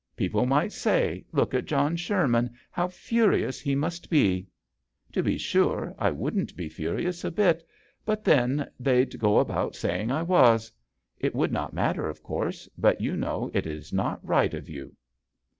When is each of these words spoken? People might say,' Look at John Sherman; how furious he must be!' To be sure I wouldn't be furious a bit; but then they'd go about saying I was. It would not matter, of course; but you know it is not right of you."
People 0.15 0.47
might 0.47 0.71
say,' 0.71 1.23
Look 1.31 1.53
at 1.53 1.65
John 1.65 1.95
Sherman; 1.95 2.55
how 2.71 2.87
furious 2.87 3.61
he 3.61 3.75
must 3.75 4.09
be!' 4.09 4.47
To 5.13 5.21
be 5.21 5.37
sure 5.37 5.93
I 5.99 6.09
wouldn't 6.09 6.55
be 6.57 6.69
furious 6.69 7.23
a 7.23 7.29
bit; 7.29 7.63
but 8.03 8.23
then 8.23 8.67
they'd 8.79 9.19
go 9.19 9.37
about 9.37 9.75
saying 9.75 10.09
I 10.11 10.23
was. 10.23 10.71
It 11.19 11.35
would 11.35 11.51
not 11.51 11.73
matter, 11.75 12.09
of 12.09 12.23
course; 12.23 12.67
but 12.79 12.99
you 12.99 13.15
know 13.15 13.51
it 13.53 13.67
is 13.67 13.93
not 13.93 14.27
right 14.27 14.55
of 14.55 14.67
you." 14.67 14.95